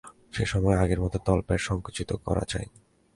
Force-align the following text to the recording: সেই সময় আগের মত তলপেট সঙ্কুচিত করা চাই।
সেই 0.31 0.45
সময় 0.45 0.77
আগের 0.77 0.99
মত 1.01 1.13
তলপেট 1.25 1.59
সঙ্কুচিত 1.59 2.09
করা 2.25 2.43
চাই। 2.45 2.65